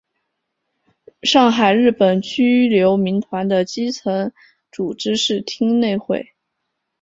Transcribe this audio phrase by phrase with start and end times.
[1.21, 4.33] 上海日本居留民团的基层
[4.71, 6.33] 组织是町内会。